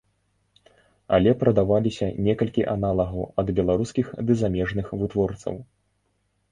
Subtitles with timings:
[1.17, 5.55] Але прадаваліся некалькі аналагаў ад беларускіх ды замежных вытворцаў.